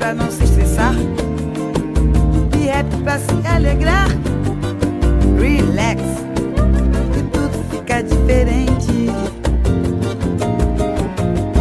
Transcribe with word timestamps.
pra 0.00 0.14
não 0.14 0.30
se 0.30 0.42
estressar. 0.44 0.94
E 2.58 2.66
rap 2.66 2.86
pra 3.04 3.18
se 3.18 3.46
alegrar. 3.46 4.08
Relax, 5.38 6.02
e 7.18 7.22
tudo 7.24 7.64
fica 7.70 8.02
diferente. 8.02 9.10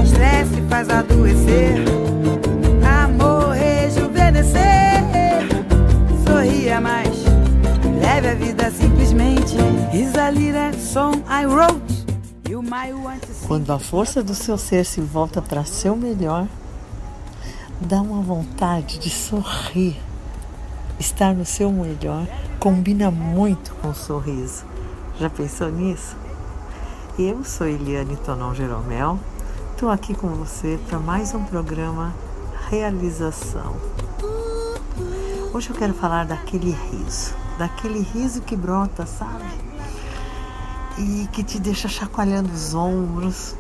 Estresse 0.04 0.62
faz 0.70 0.90
adoecer. 0.90 1.84
Amor 3.04 3.50
rejuvenescer. 3.50 5.04
Sorria 6.26 6.80
mais, 6.80 7.26
leve 8.02 8.30
a 8.30 8.36
vida 8.36 8.72
simplesmente. 8.72 9.58
Is 9.94 10.16
a 10.16 10.30
little 10.32 10.74
song 10.80 11.22
I 11.30 11.46
wrote. 11.46 12.00
Quando 13.48 13.72
a 13.72 13.80
força 13.80 14.22
do 14.22 14.36
seu 14.36 14.58
ser 14.58 14.86
se 14.86 15.02
volta 15.02 15.42
para 15.42 15.64
seu 15.66 15.96
melhor, 15.96 16.46
dá 17.80 18.02
uma 18.02 18.22
vontade 18.22 19.00
de 19.00 19.10
sorrir. 19.10 19.98
Estar 21.00 21.34
no 21.34 21.46
seu 21.46 21.72
melhor 21.72 22.28
combina 22.60 23.10
muito 23.10 23.74
com 23.76 23.90
o 23.90 23.96
sorriso. 23.96 24.66
Já 25.18 25.30
pensou 25.30 25.72
nisso? 25.72 26.16
Eu 27.18 27.44
sou 27.44 27.68
Eliane 27.68 28.18
Tonon 28.18 28.54
Jeromel, 28.54 29.18
estou 29.72 29.90
aqui 29.90 30.14
com 30.14 30.28
você 30.28 30.80
para 30.88 31.00
mais 31.00 31.34
um 31.34 31.44
programa 31.44 32.14
Realização. 32.70 33.76
Hoje 35.54 35.70
eu 35.70 35.76
quero 35.76 35.94
falar 35.94 36.26
daquele 36.26 36.72
riso, 36.72 37.34
daquele 37.58 38.02
riso 38.02 38.42
que 38.42 38.56
brota, 38.56 39.06
sabe? 39.06 39.52
E 40.98 41.28
que 41.32 41.44
te 41.44 41.60
deixa 41.60 41.88
chacoalhando 41.88 42.52
os 42.52 42.74
ombros, 42.74 43.56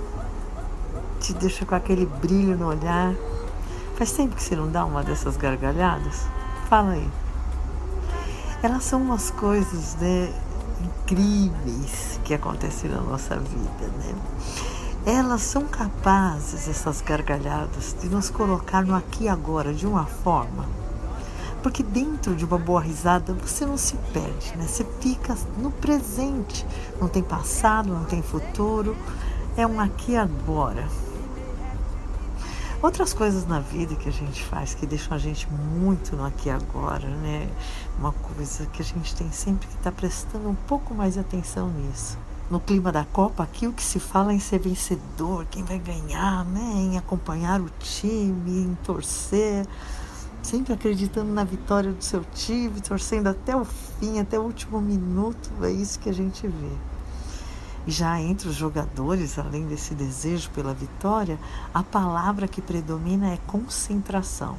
te 1.21 1.33
deixa 1.33 1.65
com 1.65 1.75
aquele 1.75 2.05
brilho 2.05 2.57
no 2.57 2.67
olhar. 2.67 3.13
Faz 3.99 4.13
tempo 4.13 4.33
que 4.33 4.41
você 4.41 4.55
não 4.55 4.71
dá 4.71 4.85
uma 4.85 5.03
dessas 5.03 5.35
gargalhadas? 5.35 6.25
Fala 6.69 6.91
aí. 6.91 7.09
Elas 8.63 8.85
são 8.85 9.01
umas 9.01 9.29
coisas 9.29 9.95
né, 9.95 10.33
incríveis 10.81 12.17
que 12.23 12.33
acontecem 12.33 12.89
na 12.89 13.01
nossa 13.01 13.35
vida, 13.35 13.87
né? 13.97 14.15
Elas 15.05 15.41
são 15.41 15.65
capazes, 15.65 16.69
essas 16.69 17.01
gargalhadas, 17.01 17.93
de 17.99 18.07
nos 18.07 18.29
colocar 18.29 18.85
no 18.85 18.95
aqui 18.95 19.25
e 19.25 19.27
agora 19.27 19.73
de 19.73 19.85
uma 19.85 20.05
forma. 20.05 20.65
Porque 21.61 21.83
dentro 21.83 22.37
de 22.37 22.45
uma 22.45 22.57
boa 22.57 22.79
risada 22.79 23.33
você 23.33 23.65
não 23.65 23.77
se 23.77 23.97
perde, 24.13 24.55
né? 24.55 24.65
Você 24.65 24.85
fica 25.01 25.35
no 25.57 25.71
presente. 25.71 26.65
Não 27.01 27.09
tem 27.09 27.21
passado, 27.21 27.89
não 27.89 28.05
tem 28.05 28.21
futuro. 28.21 28.95
É 29.57 29.67
um 29.67 29.77
aqui 29.77 30.13
e 30.13 30.17
agora. 30.17 30.87
Outras 32.81 33.13
coisas 33.13 33.45
na 33.45 33.59
vida 33.59 33.93
que 33.95 34.07
a 34.07 34.11
gente 34.11 34.41
faz 34.41 34.73
que 34.73 34.85
deixam 34.87 35.13
a 35.13 35.17
gente 35.17 35.45
muito 35.51 36.15
no 36.15 36.23
aqui 36.23 36.47
e 36.47 36.51
agora, 36.51 37.09
né? 37.09 37.49
Uma 37.97 38.13
coisa 38.13 38.65
que 38.67 38.81
a 38.81 38.85
gente 38.85 39.13
tem 39.13 39.29
sempre 39.33 39.67
que 39.67 39.73
estar 39.75 39.91
tá 39.91 39.97
prestando 39.97 40.47
um 40.47 40.55
pouco 40.55 40.93
mais 40.93 41.17
atenção 41.17 41.69
nisso. 41.69 42.17
No 42.49 42.57
clima 42.57 42.89
da 42.89 43.03
Copa, 43.03 43.43
aqui 43.43 43.67
o 43.67 43.73
que 43.73 43.83
se 43.83 43.99
fala 43.99 44.31
é 44.31 44.35
em 44.35 44.39
ser 44.39 44.59
vencedor, 44.59 45.45
quem 45.51 45.61
vai 45.61 45.77
ganhar, 45.77 46.45
né? 46.45 46.71
Em 46.77 46.97
acompanhar 46.97 47.59
o 47.59 47.69
time, 47.79 48.63
em 48.63 48.77
torcer, 48.81 49.67
sempre 50.41 50.71
acreditando 50.71 51.33
na 51.33 51.43
vitória 51.43 51.91
do 51.91 52.01
seu 52.01 52.23
time, 52.33 52.79
torcendo 52.79 53.27
até 53.27 53.57
o 53.57 53.65
fim, 53.65 54.21
até 54.21 54.39
o 54.39 54.43
último 54.43 54.79
minuto. 54.79 55.51
É 55.63 55.69
isso 55.69 55.99
que 55.99 56.07
a 56.07 56.13
gente 56.13 56.47
vê. 56.47 56.71
Já 57.89 58.21
entre 58.21 58.47
os 58.47 58.53
jogadores, 58.53 59.39
além 59.39 59.65
desse 59.65 59.95
desejo 59.95 60.51
pela 60.51 60.75
vitória, 60.75 61.39
a 61.73 61.81
palavra 61.81 62.47
que 62.47 62.61
predomina 62.61 63.33
é 63.33 63.39
concentração. 63.47 64.57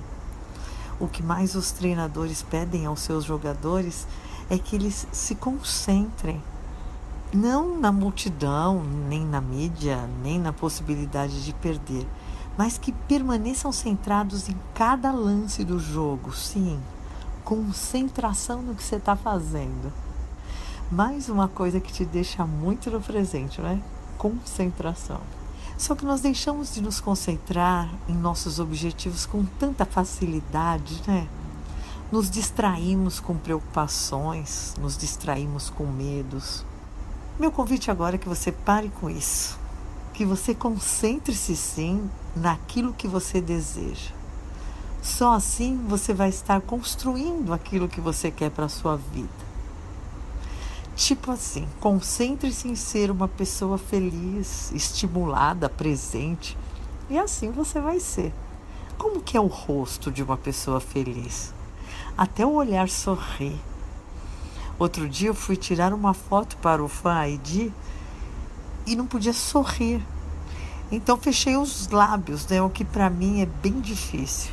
O 0.99 1.07
que 1.07 1.23
mais 1.23 1.55
os 1.55 1.71
treinadores 1.71 2.43
pedem 2.43 2.87
aos 2.87 2.99
seus 2.99 3.25
jogadores 3.25 4.05
é 4.51 4.59
que 4.59 4.75
eles 4.75 5.07
se 5.13 5.37
concentrem, 5.37 6.43
não 7.33 7.79
na 7.79 7.93
multidão, 7.93 8.83
nem 9.09 9.25
na 9.25 9.41
mídia, 9.41 10.09
nem 10.25 10.37
na 10.37 10.53
possibilidade 10.53 11.45
de 11.45 11.55
perder, 11.55 12.09
mas 12.59 12.79
que 12.79 12.91
permaneçam 12.91 13.71
centrados 13.71 14.49
em 14.49 14.57
cada 14.75 15.13
lance 15.13 15.63
do 15.63 15.79
jogo, 15.79 16.35
sim, 16.35 16.81
concentração 17.45 18.61
no 18.61 18.75
que 18.75 18.83
você 18.83 18.97
está 18.97 19.15
fazendo. 19.15 20.10
Mais 20.93 21.29
uma 21.29 21.47
coisa 21.47 21.79
que 21.79 21.93
te 21.93 22.05
deixa 22.05 22.45
muito 22.45 22.91
no 22.91 23.01
presente, 23.01 23.61
né? 23.61 23.81
Concentração. 24.19 25.21
Só 25.79 25.95
que 25.95 26.05
nós 26.05 26.21
deixamos 26.21 26.75
de 26.75 26.83
nos 26.83 27.01
concentrar 27.01 27.89
em 28.09 28.13
nossos 28.13 28.59
objetivos 28.59 29.25
com 29.25 29.45
tanta 29.45 29.85
facilidade, 29.85 31.01
né? 31.07 31.29
Nos 32.11 32.29
distraímos 32.29 33.21
com 33.21 33.37
preocupações, 33.37 34.75
nos 34.81 34.99
distraímos 34.99 35.71
com 35.71 35.87
medos. 35.87 36.67
Meu 37.39 37.53
convite 37.53 37.89
agora 37.89 38.17
é 38.17 38.19
que 38.19 38.29
você 38.29 38.51
pare 38.51 38.91
com 39.01 39.09
isso, 39.09 39.57
que 40.13 40.25
você 40.25 40.57
concentre-se 40.57 41.55
sim 41.55 42.11
naquilo 42.35 42.93
que 42.93 43.07
você 43.07 43.41
deseja. 43.41 44.11
Só 45.01 45.35
assim 45.35 45.87
você 45.87 46.13
vai 46.13 46.31
estar 46.31 46.61
construindo 46.61 47.53
aquilo 47.53 47.89
que 47.89 48.01
você 48.01 48.29
quer 48.29 48.51
para 48.51 48.65
a 48.65 48.69
sua 48.69 48.97
vida. 48.97 49.50
Tipo 51.01 51.33
assim, 51.33 51.67
concentre-se 51.81 52.69
em 52.69 52.75
ser 52.75 53.11
uma 53.11 53.27
pessoa 53.27 53.79
feliz, 53.79 54.71
estimulada, 54.73 55.67
presente. 55.67 56.59
E 57.09 57.19
assim 57.19 57.51
você 57.51 57.81
vai 57.81 57.99
ser. 57.99 58.35
Como 58.99 59.23
que 59.23 59.35
é 59.35 59.41
o 59.41 59.47
rosto 59.47 60.13
de 60.13 60.23
uma 60.23 60.37
pessoa 60.37 60.79
feliz? 60.79 61.55
Até 62.19 62.45
o 62.45 62.53
olhar 62.53 62.87
sorri. 62.91 63.59
Outro 64.79 65.09
dia 65.09 65.31
eu 65.31 65.35
fui 65.35 65.57
tirar 65.57 65.95
uma 65.95 66.13
foto 66.13 66.59
para 66.59 66.85
o 66.85 66.89
Fan 66.89 67.29
ID 67.29 67.73
e 68.87 68.95
não 68.95 69.07
podia 69.07 69.33
sorrir. 69.33 70.03
Então 70.93 71.17
fechei 71.17 71.57
os 71.57 71.89
lábios, 71.89 72.47
né? 72.47 72.61
O 72.61 72.69
que 72.69 72.85
para 72.85 73.09
mim 73.09 73.41
é 73.41 73.47
bem 73.47 73.81
difícil. 73.81 74.53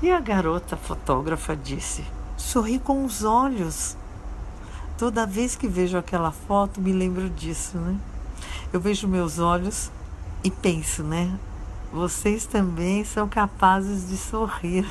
E 0.00 0.10
a 0.10 0.18
garota 0.18 0.78
fotógrafa 0.78 1.54
disse: 1.54 2.02
sorri 2.38 2.78
com 2.78 3.04
os 3.04 3.22
olhos. 3.22 3.98
Toda 4.98 5.26
vez 5.26 5.54
que 5.54 5.68
vejo 5.68 5.98
aquela 5.98 6.32
foto, 6.32 6.80
me 6.80 6.90
lembro 6.90 7.28
disso, 7.28 7.76
né? 7.76 7.98
Eu 8.72 8.80
vejo 8.80 9.06
meus 9.06 9.38
olhos 9.38 9.90
e 10.42 10.50
penso, 10.50 11.02
né? 11.02 11.38
Vocês 11.92 12.46
também 12.46 13.04
são 13.04 13.28
capazes 13.28 14.08
de 14.08 14.16
sorrir. 14.16 14.86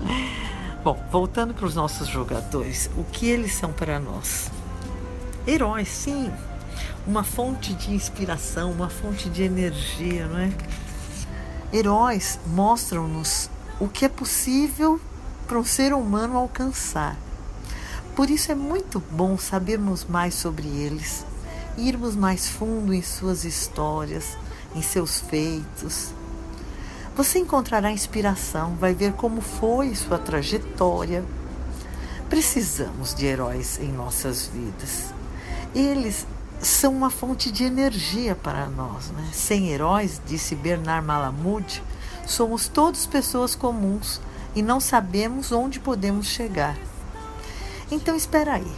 Bom, 0.82 0.98
voltando 1.12 1.52
para 1.52 1.66
os 1.66 1.74
nossos 1.74 2.08
jogadores, 2.08 2.88
o 2.96 3.04
que 3.04 3.28
eles 3.28 3.54
são 3.54 3.70
para 3.70 4.00
nós? 4.00 4.50
Heróis, 5.46 5.88
sim. 5.88 6.32
Uma 7.06 7.22
fonte 7.22 7.74
de 7.74 7.92
inspiração, 7.92 8.72
uma 8.72 8.88
fonte 8.88 9.28
de 9.28 9.42
energia, 9.42 10.26
não 10.26 10.38
é? 10.38 10.50
Heróis 11.70 12.40
mostram-nos 12.46 13.50
o 13.78 13.88
que 13.88 14.06
é 14.06 14.08
possível 14.08 14.98
para 15.46 15.58
um 15.58 15.64
ser 15.64 15.92
humano 15.92 16.38
alcançar. 16.38 17.14
Por 18.18 18.30
isso 18.30 18.50
é 18.50 18.54
muito 18.56 18.98
bom 19.12 19.38
sabermos 19.38 20.04
mais 20.04 20.34
sobre 20.34 20.66
eles, 20.66 21.24
irmos 21.76 22.16
mais 22.16 22.48
fundo 22.48 22.92
em 22.92 23.00
suas 23.00 23.44
histórias, 23.44 24.36
em 24.74 24.82
seus 24.82 25.20
feitos. 25.20 26.10
Você 27.14 27.38
encontrará 27.38 27.92
inspiração, 27.92 28.74
vai 28.74 28.92
ver 28.92 29.12
como 29.12 29.40
foi 29.40 29.94
sua 29.94 30.18
trajetória. 30.18 31.24
Precisamos 32.28 33.14
de 33.14 33.24
heróis 33.24 33.78
em 33.78 33.92
nossas 33.92 34.48
vidas. 34.48 35.14
Eles 35.72 36.26
são 36.60 36.92
uma 36.92 37.10
fonte 37.10 37.52
de 37.52 37.62
energia 37.62 38.34
para 38.34 38.66
nós. 38.66 39.12
Né? 39.12 39.30
Sem 39.32 39.68
heróis, 39.68 40.20
disse 40.26 40.56
Bernard 40.56 41.06
Malamud, 41.06 41.84
somos 42.26 42.66
todos 42.66 43.06
pessoas 43.06 43.54
comuns 43.54 44.20
e 44.56 44.60
não 44.60 44.80
sabemos 44.80 45.52
onde 45.52 45.78
podemos 45.78 46.26
chegar. 46.26 46.87
Então 47.90 48.14
espera 48.14 48.54
aí. 48.54 48.72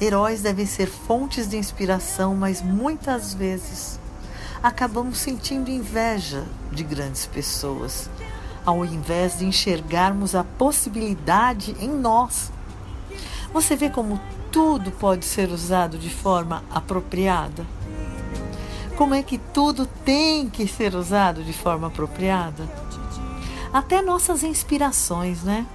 Heróis 0.00 0.42
devem 0.42 0.66
ser 0.66 0.86
fontes 0.86 1.48
de 1.48 1.56
inspiração, 1.56 2.34
mas 2.34 2.60
muitas 2.60 3.32
vezes 3.32 4.00
acabamos 4.62 5.18
sentindo 5.18 5.70
inveja 5.70 6.44
de 6.72 6.82
grandes 6.82 7.26
pessoas, 7.26 8.10
ao 8.66 8.84
invés 8.84 9.38
de 9.38 9.44
enxergarmos 9.44 10.34
a 10.34 10.42
possibilidade 10.42 11.76
em 11.80 11.88
nós. 11.88 12.50
Você 13.52 13.76
vê 13.76 13.90
como 13.90 14.20
tudo 14.50 14.90
pode 14.90 15.24
ser 15.24 15.50
usado 15.50 15.96
de 15.96 16.10
forma 16.10 16.64
apropriada? 16.70 17.64
Como 18.96 19.14
é 19.14 19.22
que 19.22 19.38
tudo 19.38 19.86
tem 19.86 20.48
que 20.48 20.66
ser 20.66 20.94
usado 20.94 21.42
de 21.42 21.52
forma 21.52 21.86
apropriada? 21.86 22.68
Até 23.72 24.02
nossas 24.02 24.42
inspirações, 24.42 25.42
né? 25.42 25.66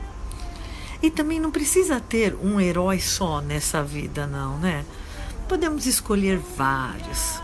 E 1.01 1.11
também 1.11 1.39
não 1.39 1.51
precisa 1.51 1.99
ter 1.99 2.35
um 2.35 2.59
herói 2.59 2.99
só 2.99 3.39
nessa 3.41 3.83
vida, 3.83 4.25
não, 4.25 4.57
né? 4.57 4.83
Podemos 5.47 5.85
escolher 5.85 6.38
vários. 6.38 7.39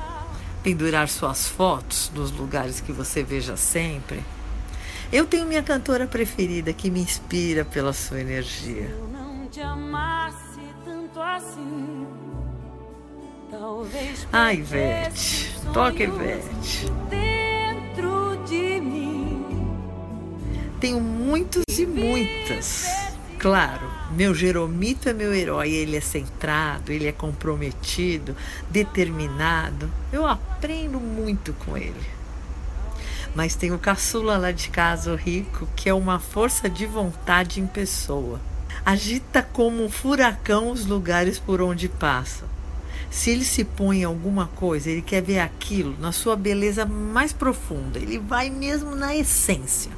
Pendurar 0.64 1.08
suas 1.10 1.48
fotos 1.48 2.12
nos 2.16 2.32
lugares 2.32 2.82
que 2.82 2.92
você 2.92 3.22
veja 3.22 3.56
sempre. 3.56 4.24
Eu 5.12 5.26
tenho 5.26 5.46
minha 5.46 5.62
cantora 5.62 6.08
preferida 6.08 6.74
que 6.74 6.90
me 6.90 7.00
inspira 7.00 7.64
pela 7.64 7.94
sua 7.94 8.20
energia. 8.20 8.90
Eu 8.90 9.08
não 9.10 9.48
te 9.48 9.62
amasse 9.62 10.60
tanto 10.84 11.22
assim. 11.22 12.08
Talvez 13.52 14.28
Ai, 14.32 14.56
Ivete. 14.56 15.54
Toca, 15.72 16.04
Ivete. 16.04 16.88
Dentro 17.10 18.44
de 18.48 18.82
mim. 18.82 19.46
Tenho 20.80 21.00
muitos 21.00 21.64
e 21.78 21.86
muitas. 21.86 23.03
Claro, 23.44 23.92
meu 24.12 24.34
Jeromito 24.34 25.10
é 25.10 25.12
meu 25.12 25.34
herói. 25.34 25.70
Ele 25.70 25.98
é 25.98 26.00
centrado, 26.00 26.94
ele 26.94 27.08
é 27.08 27.12
comprometido, 27.12 28.38
determinado. 28.70 29.92
Eu 30.14 30.26
aprendo 30.26 30.98
muito 30.98 31.52
com 31.52 31.78
ele. 31.78 32.08
Mas 33.36 33.54
tem 33.54 33.74
o 33.74 33.78
caçula 33.78 34.38
lá 34.38 34.54
de 34.54 34.70
casa, 34.70 35.12
o 35.12 35.18
rico, 35.18 35.68
que 35.76 35.90
é 35.90 35.94
uma 35.94 36.20
força 36.20 36.70
de 36.70 36.86
vontade 36.86 37.60
em 37.60 37.68
pessoa. 37.68 38.40
Agita 38.86 39.44
como 39.44 39.84
um 39.84 39.90
furacão 39.90 40.72
os 40.72 40.86
lugares 40.86 41.38
por 41.38 41.62
onde 41.62 41.90
passa. 41.90 42.46
Se 43.12 43.30
ele 43.30 43.44
se 43.44 43.66
põe 43.66 44.04
em 44.04 44.06
alguma 44.06 44.48
coisa, 44.56 44.90
ele 44.90 45.02
quer 45.02 45.22
ver 45.22 45.40
aquilo 45.40 45.98
na 46.00 46.14
sua 46.14 46.38
beleza 46.38 46.86
mais 46.86 47.34
profunda. 47.34 48.00
Ele 48.00 48.18
vai 48.18 48.50
mesmo 48.50 48.96
na 48.96 49.14
essência. 49.14 49.92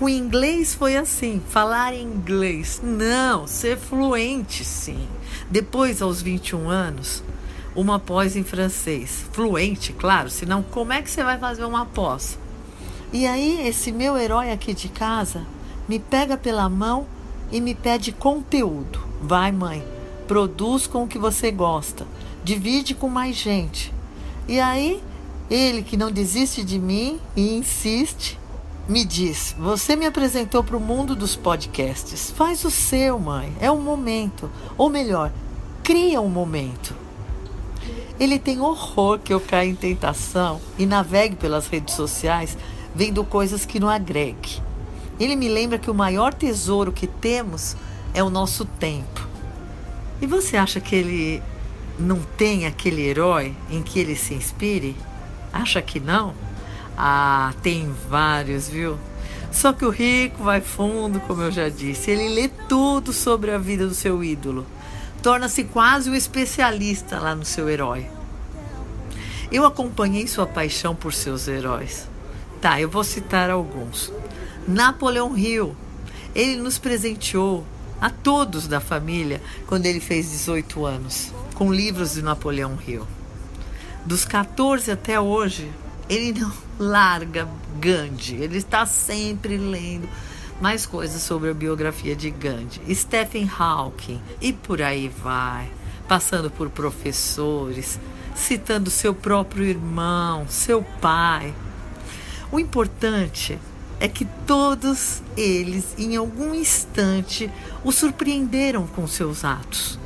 Com 0.00 0.08
inglês 0.08 0.74
foi 0.74 0.96
assim, 0.96 1.42
falar 1.50 1.94
inglês. 1.94 2.80
Não, 2.82 3.46
ser 3.46 3.76
fluente, 3.76 4.64
sim. 4.64 5.06
Depois, 5.50 6.00
aos 6.00 6.22
21 6.22 6.70
anos, 6.70 7.22
uma 7.76 7.98
pós 7.98 8.34
em 8.34 8.42
francês. 8.42 9.26
Fluente, 9.30 9.92
claro, 9.92 10.30
senão 10.30 10.62
como 10.62 10.94
é 10.94 11.02
que 11.02 11.10
você 11.10 11.22
vai 11.22 11.36
fazer 11.36 11.66
uma 11.66 11.84
pós? 11.84 12.38
E 13.12 13.26
aí, 13.26 13.68
esse 13.68 13.92
meu 13.92 14.16
herói 14.16 14.50
aqui 14.50 14.72
de 14.72 14.88
casa 14.88 15.46
me 15.86 15.98
pega 15.98 16.34
pela 16.38 16.66
mão 16.66 17.06
e 17.52 17.60
me 17.60 17.74
pede 17.74 18.10
conteúdo. 18.10 19.00
Vai, 19.20 19.52
mãe, 19.52 19.86
produz 20.26 20.86
com 20.86 21.04
o 21.04 21.08
que 21.08 21.18
você 21.18 21.50
gosta, 21.50 22.06
divide 22.42 22.94
com 22.94 23.10
mais 23.10 23.36
gente. 23.36 23.92
E 24.48 24.58
aí, 24.58 25.02
ele 25.50 25.82
que 25.82 25.98
não 25.98 26.10
desiste 26.10 26.64
de 26.64 26.78
mim 26.78 27.20
e 27.36 27.54
insiste, 27.54 28.39
me 28.88 29.04
diz: 29.04 29.54
Você 29.58 29.96
me 29.96 30.06
apresentou 30.06 30.64
para 30.64 30.76
o 30.76 30.80
mundo 30.80 31.14
dos 31.14 31.36
podcasts. 31.36 32.30
Faz 32.30 32.64
o 32.64 32.70
seu, 32.70 33.18
mãe. 33.18 33.52
É 33.60 33.70
um 33.70 33.80
momento. 33.80 34.50
Ou 34.76 34.88
melhor, 34.88 35.32
cria 35.82 36.20
um 36.20 36.28
momento. 36.28 36.94
Ele 38.18 38.38
tem 38.38 38.60
horror 38.60 39.18
que 39.18 39.32
eu 39.32 39.40
caia 39.40 39.68
em 39.68 39.74
tentação 39.74 40.60
e 40.78 40.84
navegue 40.84 41.36
pelas 41.36 41.66
redes 41.68 41.94
sociais 41.94 42.56
vendo 42.94 43.24
coisas 43.24 43.64
que 43.64 43.80
não 43.80 43.88
agregue. 43.88 44.60
Ele 45.18 45.36
me 45.36 45.48
lembra 45.48 45.78
que 45.78 45.90
o 45.90 45.94
maior 45.94 46.34
tesouro 46.34 46.92
que 46.92 47.06
temos 47.06 47.76
é 48.12 48.22
o 48.22 48.30
nosso 48.30 48.64
tempo. 48.64 49.28
E 50.20 50.26
você 50.26 50.56
acha 50.56 50.80
que 50.80 50.94
ele 50.94 51.42
não 51.98 52.20
tem 52.36 52.66
aquele 52.66 53.02
herói 53.02 53.54
em 53.70 53.82
que 53.82 53.98
ele 53.98 54.16
se 54.16 54.34
inspire? 54.34 54.96
Acha 55.52 55.80
que 55.80 55.98
não? 55.98 56.34
Ah, 57.02 57.54
tem 57.62 57.90
vários, 58.10 58.68
viu? 58.68 58.98
Só 59.50 59.72
que 59.72 59.86
o 59.86 59.88
rico 59.88 60.44
vai 60.44 60.60
fundo, 60.60 61.18
como 61.20 61.40
eu 61.40 61.50
já 61.50 61.70
disse. 61.70 62.10
Ele 62.10 62.28
lê 62.28 62.48
tudo 62.68 63.10
sobre 63.10 63.50
a 63.52 63.56
vida 63.56 63.86
do 63.86 63.94
seu 63.94 64.22
ídolo. 64.22 64.66
Torna-se 65.22 65.64
quase 65.64 66.10
um 66.10 66.14
especialista 66.14 67.18
lá 67.18 67.34
no 67.34 67.42
seu 67.42 67.70
herói. 67.70 68.06
Eu 69.50 69.64
acompanhei 69.64 70.26
sua 70.26 70.46
paixão 70.46 70.94
por 70.94 71.14
seus 71.14 71.48
heróis. 71.48 72.06
Tá, 72.60 72.78
eu 72.78 72.90
vou 72.90 73.02
citar 73.02 73.48
alguns. 73.48 74.12
Napoleão 74.68 75.34
Hill. 75.38 75.74
Ele 76.34 76.56
nos 76.56 76.78
presenteou 76.78 77.64
a 77.98 78.10
todos 78.10 78.68
da 78.68 78.78
família 78.78 79.40
quando 79.66 79.86
ele 79.86 80.00
fez 80.00 80.30
18 80.30 80.84
anos, 80.84 81.32
com 81.54 81.72
livros 81.72 82.12
de 82.12 82.20
Napoleão 82.20 82.78
Hill. 82.86 83.06
Dos 84.04 84.26
14 84.26 84.90
até 84.90 85.18
hoje, 85.18 85.66
ele 86.10 86.40
não 86.40 86.52
larga 86.76 87.48
Gandhi. 87.78 88.34
Ele 88.34 88.58
está 88.58 88.84
sempre 88.84 89.56
lendo 89.56 90.08
mais 90.60 90.84
coisas 90.84 91.22
sobre 91.22 91.50
a 91.50 91.54
biografia 91.54 92.16
de 92.16 92.30
Gandhi. 92.30 92.94
Stephen 92.94 93.48
Hawking 93.56 94.20
e 94.40 94.52
por 94.52 94.82
aí 94.82 95.08
vai, 95.08 95.70
passando 96.08 96.50
por 96.50 96.68
professores, 96.68 98.00
citando 98.34 98.90
seu 98.90 99.14
próprio 99.14 99.64
irmão, 99.64 100.46
seu 100.48 100.82
pai. 101.00 101.54
O 102.50 102.58
importante 102.58 103.56
é 104.00 104.08
que 104.08 104.24
todos 104.46 105.22
eles, 105.36 105.94
em 105.96 106.16
algum 106.16 106.52
instante, 106.52 107.48
o 107.84 107.92
surpreenderam 107.92 108.84
com 108.88 109.06
seus 109.06 109.44
atos. 109.44 109.96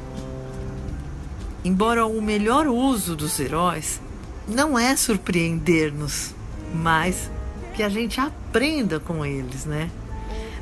Embora 1.64 2.04
o 2.04 2.20
melhor 2.20 2.66
uso 2.66 3.16
dos 3.16 3.40
heróis 3.40 4.00
não 4.46 4.78
é 4.78 4.94
surpreender-nos, 4.96 6.34
mas 6.74 7.30
que 7.74 7.82
a 7.82 7.88
gente 7.88 8.20
aprenda 8.20 9.00
com 9.00 9.24
eles, 9.24 9.64
né? 9.64 9.90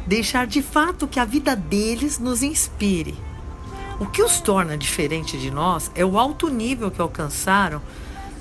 Deixar 0.06 0.46
de 0.46 0.62
fato 0.62 1.06
que 1.06 1.20
a 1.20 1.24
vida 1.24 1.54
deles 1.54 2.18
nos 2.18 2.42
inspire. 2.42 3.14
O 4.00 4.06
que 4.06 4.22
os 4.22 4.40
torna 4.40 4.76
diferente 4.76 5.38
de 5.38 5.50
nós 5.50 5.90
é 5.94 6.04
o 6.04 6.18
alto 6.18 6.48
nível 6.48 6.90
que 6.90 7.00
alcançaram 7.00 7.80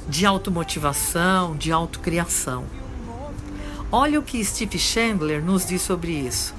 de 0.07 0.25
automotivação, 0.25 1.55
de 1.55 1.71
autocriação. 1.71 2.65
Olha 3.91 4.19
o 4.19 4.23
que 4.23 4.43
Steve 4.43 4.79
Chandler 4.79 5.43
nos 5.43 5.65
diz 5.65 5.81
sobre 5.81 6.11
isso. 6.11 6.55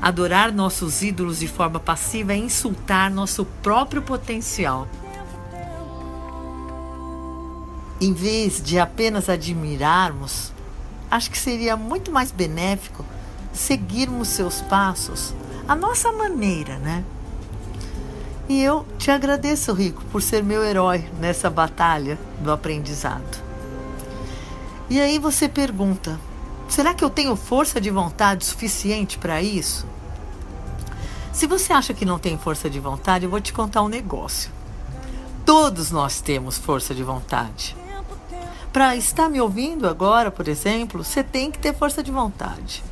Adorar 0.00 0.52
nossos 0.52 1.02
ídolos 1.02 1.38
de 1.38 1.48
forma 1.48 1.78
passiva 1.78 2.32
é 2.32 2.36
insultar 2.36 3.10
nosso 3.10 3.44
próprio 3.62 4.02
potencial. 4.02 4.88
Em 8.04 8.12
vez 8.12 8.60
de 8.62 8.78
apenas 8.78 9.30
admirarmos, 9.30 10.52
acho 11.10 11.30
que 11.30 11.38
seria 11.38 11.74
muito 11.74 12.12
mais 12.12 12.30
benéfico 12.30 13.02
seguirmos 13.50 14.28
seus 14.28 14.60
passos 14.60 15.32
à 15.66 15.74
nossa 15.74 16.12
maneira, 16.12 16.76
né? 16.76 17.02
E 18.46 18.62
eu 18.62 18.84
te 18.98 19.10
agradeço, 19.10 19.72
Rico, 19.72 20.04
por 20.12 20.20
ser 20.20 20.44
meu 20.44 20.62
herói 20.62 21.08
nessa 21.18 21.48
batalha 21.48 22.18
do 22.40 22.52
aprendizado. 22.52 23.42
E 24.90 25.00
aí 25.00 25.18
você 25.18 25.48
pergunta: 25.48 26.20
será 26.68 26.92
que 26.92 27.02
eu 27.02 27.08
tenho 27.08 27.34
força 27.34 27.80
de 27.80 27.88
vontade 27.88 28.44
suficiente 28.44 29.16
para 29.16 29.40
isso? 29.40 29.86
Se 31.32 31.46
você 31.46 31.72
acha 31.72 31.94
que 31.94 32.04
não 32.04 32.18
tem 32.18 32.36
força 32.36 32.68
de 32.68 32.78
vontade, 32.78 33.24
eu 33.24 33.30
vou 33.30 33.40
te 33.40 33.54
contar 33.54 33.80
um 33.80 33.88
negócio. 33.88 34.50
Todos 35.46 35.90
nós 35.90 36.20
temos 36.20 36.58
força 36.58 36.94
de 36.94 37.02
vontade. 37.02 37.74
Para 38.74 38.96
estar 38.96 39.28
me 39.28 39.40
ouvindo 39.40 39.86
agora, 39.86 40.32
por 40.32 40.48
exemplo, 40.48 41.04
você 41.04 41.22
tem 41.22 41.48
que 41.48 41.60
ter 41.60 41.72
força 41.72 42.02
de 42.02 42.10
vontade. 42.10 42.82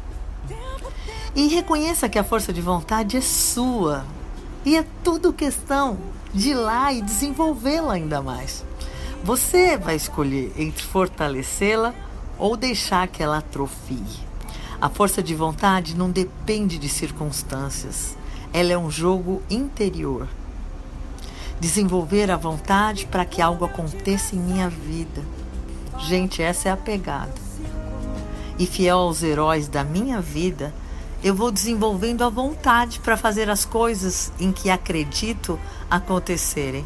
E 1.35 1.49
reconheça 1.49 2.09
que 2.09 2.21
a 2.21 2.23
força 2.23 2.53
de 2.53 2.61
vontade 2.61 3.17
é 3.17 3.21
sua. 3.21 4.07
E 4.65 4.77
é 4.77 4.87
tudo 5.03 5.33
questão 5.33 5.99
de 6.33 6.51
ir 6.51 6.55
lá 6.55 6.93
e 6.93 7.03
desenvolvê-la 7.03 7.95
ainda 7.95 8.23
mais. 8.23 8.65
Você 9.25 9.77
vai 9.77 9.97
escolher 9.97 10.53
entre 10.57 10.85
fortalecê-la 10.85 11.93
ou 12.39 12.57
deixar 12.57 13.09
que 13.09 13.21
ela 13.21 13.39
atrofie. 13.39 14.21
A 14.81 14.89
força 14.89 15.21
de 15.21 15.35
vontade 15.35 15.97
não 15.97 16.13
depende 16.13 16.79
de 16.79 16.89
circunstâncias. 16.89 18.17
Ela 18.53 18.71
é 18.71 18.79
um 18.79 18.89
jogo 18.89 19.43
interior. 19.51 20.29
Desenvolver 21.59 22.31
a 22.31 22.37
vontade 22.37 23.05
para 23.07 23.25
que 23.25 23.43
algo 23.43 23.65
aconteça 23.65 24.37
em 24.37 24.39
minha 24.39 24.69
vida. 24.69 25.42
Gente, 26.03 26.43
essa 26.43 26.69
é 26.69 26.73
a 26.73 26.77
pegada. 26.77 27.33
E 28.59 28.67
fiel 28.67 28.99
aos 28.99 29.23
heróis 29.23 29.69
da 29.69 29.85
minha 29.85 30.21
vida, 30.21 30.75
eu 31.23 31.33
vou 31.33 31.53
desenvolvendo 31.53 32.25
a 32.25 32.29
vontade 32.29 32.99
para 32.99 33.17
fazer 33.17 33.49
as 33.49 33.65
coisas 33.65 34.33
em 34.39 34.51
que 34.51 34.69
acredito 34.69 35.59
acontecerem. 35.89 36.85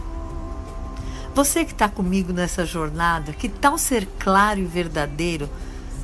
Você 1.34 1.64
que 1.64 1.72
está 1.72 1.88
comigo 1.88 2.32
nessa 2.32 2.66
jornada, 2.66 3.32
que 3.32 3.48
tal 3.48 3.78
ser 3.78 4.06
claro 4.18 4.60
e 4.60 4.64
verdadeiro 4.64 5.48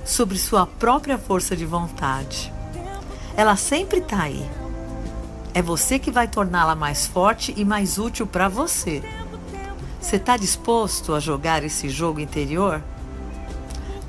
sobre 0.05 0.39
sua 0.39 0.67
própria 0.67 1.19
força 1.19 1.55
de 1.55 1.67
vontade? 1.67 2.53
Ela 3.37 3.57
sempre 3.57 3.99
está 3.99 4.23
aí. 4.23 4.49
É 5.53 5.61
você 5.61 5.99
que 5.99 6.11
vai 6.11 6.27
torná-la 6.27 6.75
mais 6.75 7.07
forte 7.07 7.53
e 7.57 7.65
mais 7.65 7.99
útil 7.99 8.27
para 8.27 8.49
você. 8.49 9.03
Você 10.01 10.17
está 10.17 10.39
disposto 10.39 11.15
a 11.15 11.21
jogar 11.21 11.63
esse 11.63 11.91
jogo 11.91 12.19
interior? 12.19 12.83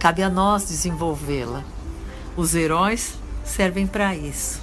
Cabe 0.04 0.22
a 0.22 0.30
nós 0.30 0.66
desenvolvê-la. 0.66 1.64
Os 2.36 2.54
heróis 2.54 3.18
servem 3.46 3.88
para 3.88 4.14
isso. 4.14 4.60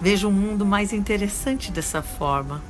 Vejo 0.00 0.26
um 0.26 0.32
mundo 0.32 0.66
mais 0.66 0.92
interessante 0.92 1.70
dessa 1.70 2.02
forma, 2.02 2.60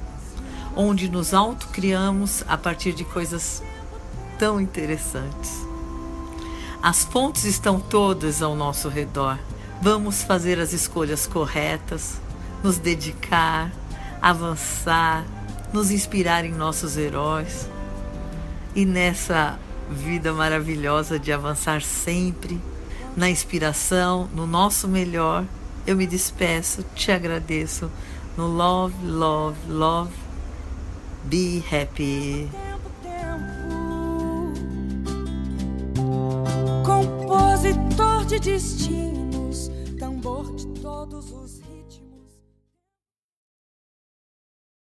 onde 0.76 1.08
nos 1.08 1.32
autocriamos 1.32 2.44
a 2.46 2.58
partir 2.58 2.92
de 2.92 3.04
coisas 3.04 3.62
tão 4.38 4.60
interessantes. 4.60 5.66
As 6.82 7.04
fontes 7.04 7.44
estão 7.44 7.80
todas 7.80 8.42
ao 8.42 8.54
nosso 8.54 8.90
redor. 8.90 9.38
Vamos 9.80 10.22
fazer 10.22 10.60
as 10.60 10.74
escolhas 10.74 11.26
corretas, 11.26 12.20
nos 12.62 12.76
dedicar, 12.76 13.72
avançar, 14.20 15.24
nos 15.72 15.90
inspirar 15.90 16.44
em 16.44 16.52
nossos 16.52 16.98
heróis. 16.98 17.66
E 18.74 18.84
nessa 18.84 19.58
vida 19.92 20.32
maravilhosa 20.32 21.18
de 21.18 21.32
avançar 21.32 21.82
sempre, 21.82 22.60
na 23.16 23.30
inspiração, 23.30 24.28
no 24.34 24.46
nosso 24.46 24.88
melhor, 24.88 25.44
eu 25.86 25.94
me 25.94 26.06
despeço, 26.06 26.84
te 26.94 27.12
agradeço 27.12 27.90
no 28.36 28.46
Love, 28.46 28.94
Love, 29.04 29.58
Love. 29.68 30.12
Be 31.24 31.62
happy. 31.70 32.48
Compositor 36.84 38.24
de 38.26 38.40
destinos, 38.40 39.70
tambor 39.98 40.54
de 40.56 40.66
todos 40.80 41.30
os 41.30 41.61